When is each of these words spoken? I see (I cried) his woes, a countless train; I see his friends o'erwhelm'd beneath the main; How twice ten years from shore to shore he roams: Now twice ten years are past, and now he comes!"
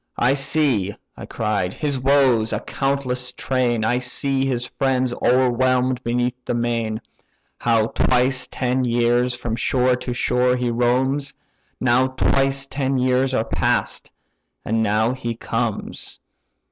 I 0.17 0.33
see 0.33 0.95
(I 1.15 1.27
cried) 1.27 1.75
his 1.75 1.99
woes, 1.99 2.51
a 2.51 2.59
countless 2.59 3.31
train; 3.33 3.85
I 3.85 3.99
see 3.99 4.43
his 4.47 4.65
friends 4.65 5.13
o'erwhelm'd 5.13 6.03
beneath 6.03 6.43
the 6.43 6.55
main; 6.55 6.99
How 7.59 7.85
twice 7.85 8.47
ten 8.47 8.83
years 8.83 9.35
from 9.35 9.55
shore 9.55 9.95
to 9.97 10.11
shore 10.11 10.55
he 10.55 10.71
roams: 10.71 11.35
Now 11.79 12.07
twice 12.07 12.65
ten 12.65 12.97
years 12.97 13.35
are 13.35 13.45
past, 13.45 14.11
and 14.65 14.81
now 14.81 15.13
he 15.13 15.35
comes!" 15.35 16.19